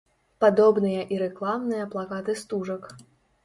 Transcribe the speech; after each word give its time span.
Падобныя 0.45 1.03
і 1.15 1.21
рэкламныя 1.25 1.85
плакаты 1.95 2.39
стужак. 2.43 2.93